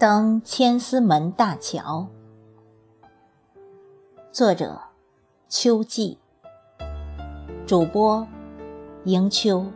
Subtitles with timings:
[0.00, 2.06] 登千厮门大桥，
[4.32, 4.80] 作者：
[5.46, 6.16] 秋季，
[7.66, 8.26] 主播：
[9.04, 9.66] 迎秋。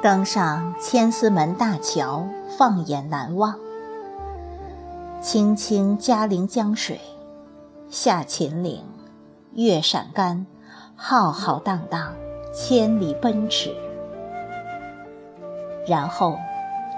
[0.00, 2.24] 登上千厮门大桥，
[2.56, 3.58] 放眼难望。
[5.20, 7.00] 青青嘉陵江水，
[7.90, 8.84] 下秦岭，
[9.54, 10.46] 越陕甘，
[10.94, 12.14] 浩浩荡荡，
[12.54, 13.74] 千里奔驰。
[15.84, 16.38] 然后，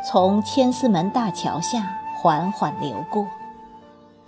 [0.06, 3.26] 从千厮门大桥下缓缓流过，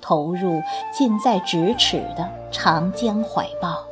[0.00, 3.91] 投入近在咫尺的长江怀抱。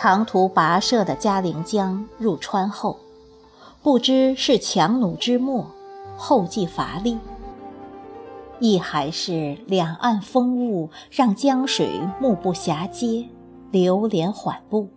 [0.00, 3.00] 长途跋涉的嘉陵江入川后，
[3.82, 5.66] 不知是强弩之末，
[6.16, 7.18] 后继乏力，
[8.60, 13.28] 亦还是两岸风雾让江水目不暇接，
[13.72, 14.88] 流连缓步，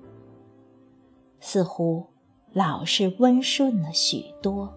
[1.40, 2.06] 似乎
[2.54, 4.72] 老是温顺了许多。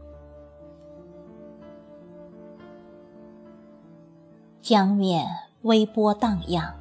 [4.63, 5.27] 江面
[5.61, 6.75] 微波荡漾，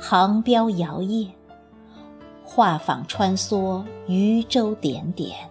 [0.00, 1.30] 航标摇曳。
[2.54, 5.50] 画舫穿梭，渔舟点点。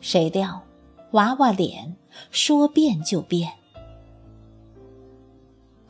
[0.00, 0.62] 谁料，
[1.10, 1.94] 娃娃脸
[2.30, 3.52] 说变就变，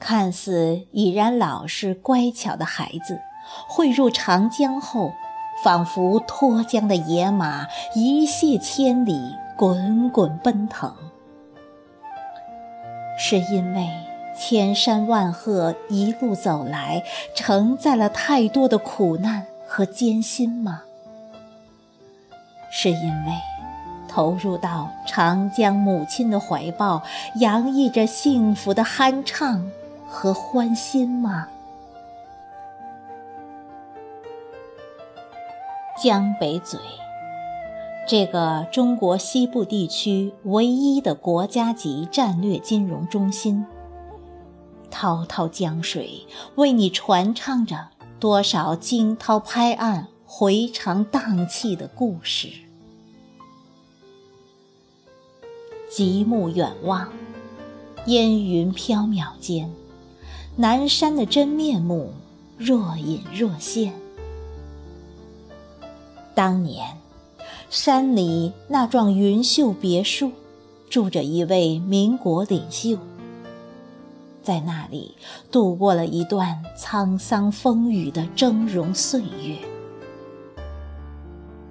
[0.00, 3.20] 看似已然老实乖巧的孩子，
[3.68, 5.12] 汇入长江后，
[5.62, 10.92] 仿佛脱缰的野马，一泻千里，滚滚奔腾。
[13.16, 13.88] 是因为。
[14.36, 17.02] 千山万壑一路走来，
[17.34, 20.82] 承载了太多的苦难和艰辛吗？
[22.70, 23.32] 是因为
[24.08, 27.02] 投入到长江母亲的怀抱，
[27.36, 29.70] 洋溢着幸福的酣畅
[30.08, 31.48] 和欢欣吗？
[36.02, 36.80] 江北嘴，
[38.08, 43.64] 这个中国西部地区唯一的国家级战略金融中心。
[44.94, 46.24] 滔滔江水
[46.54, 47.88] 为你传唱着
[48.20, 52.48] 多少惊涛拍岸、回肠荡气的故事。
[55.90, 57.12] 极目远望，
[58.06, 59.68] 烟云飘渺间，
[60.54, 62.12] 南山的真面目
[62.56, 63.92] 若隐若现。
[66.36, 66.96] 当年，
[67.68, 70.30] 山里那幢云秀别墅，
[70.88, 72.96] 住着一位民国领袖。
[74.44, 75.16] 在那里
[75.50, 79.56] 度过了一段沧桑风雨的峥嵘岁月。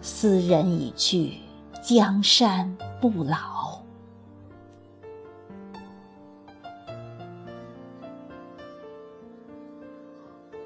[0.01, 1.37] 斯人已去，
[1.83, 3.79] 江山不老。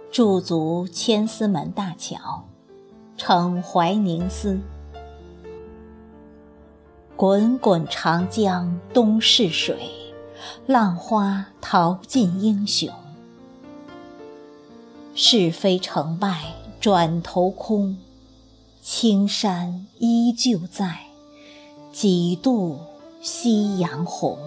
[0.09, 2.45] 驻足千厮门大桥，
[3.17, 4.59] 骋怀宁思。
[7.17, 9.96] 滚滚长江东逝水。
[10.65, 12.93] 浪花淘尽英雄，
[15.15, 17.97] 是非成败转头空，
[18.81, 20.99] 青山依旧在，
[21.91, 22.79] 几度
[23.21, 24.37] 夕阳红。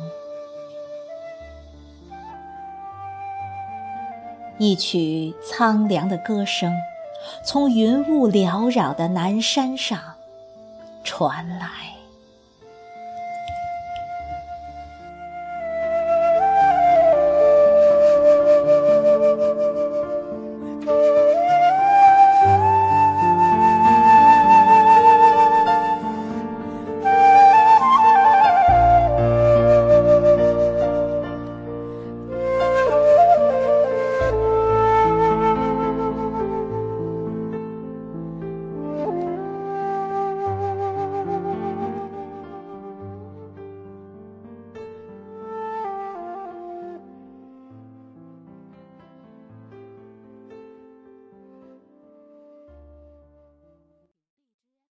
[4.59, 6.75] 一曲苍凉的歌声，
[7.47, 9.99] 从云雾缭绕的南山上
[11.03, 12.00] 传来。